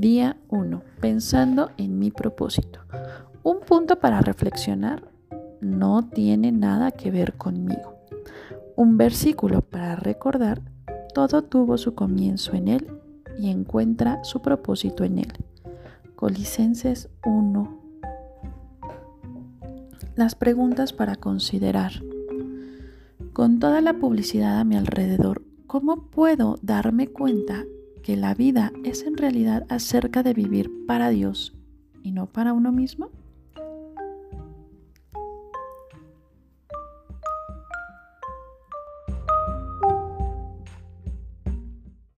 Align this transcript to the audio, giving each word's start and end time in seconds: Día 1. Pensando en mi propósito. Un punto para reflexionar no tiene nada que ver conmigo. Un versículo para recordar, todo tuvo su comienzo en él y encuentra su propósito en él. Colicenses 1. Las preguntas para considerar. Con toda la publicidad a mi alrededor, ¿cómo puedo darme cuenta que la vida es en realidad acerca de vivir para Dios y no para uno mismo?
Día 0.00 0.38
1. 0.48 0.82
Pensando 0.98 1.72
en 1.76 1.98
mi 1.98 2.10
propósito. 2.10 2.80
Un 3.42 3.60
punto 3.60 4.00
para 4.00 4.22
reflexionar 4.22 5.12
no 5.60 6.08
tiene 6.08 6.52
nada 6.52 6.90
que 6.90 7.10
ver 7.10 7.34
conmigo. 7.34 7.98
Un 8.76 8.96
versículo 8.96 9.60
para 9.60 9.96
recordar, 9.96 10.62
todo 11.12 11.42
tuvo 11.42 11.76
su 11.76 11.94
comienzo 11.94 12.54
en 12.54 12.68
él 12.68 12.90
y 13.38 13.50
encuentra 13.50 14.24
su 14.24 14.40
propósito 14.40 15.04
en 15.04 15.18
él. 15.18 15.32
Colicenses 16.16 17.10
1. 17.26 17.80
Las 20.16 20.34
preguntas 20.34 20.94
para 20.94 21.16
considerar. 21.16 21.92
Con 23.34 23.58
toda 23.58 23.82
la 23.82 23.98
publicidad 23.98 24.60
a 24.60 24.64
mi 24.64 24.76
alrededor, 24.76 25.42
¿cómo 25.66 26.06
puedo 26.06 26.58
darme 26.62 27.08
cuenta 27.08 27.66
que 28.02 28.16
la 28.16 28.34
vida 28.34 28.72
es 28.84 29.02
en 29.02 29.16
realidad 29.16 29.66
acerca 29.68 30.22
de 30.22 30.34
vivir 30.34 30.70
para 30.86 31.10
Dios 31.10 31.54
y 32.02 32.12
no 32.12 32.26
para 32.26 32.52
uno 32.52 32.72
mismo? 32.72 33.10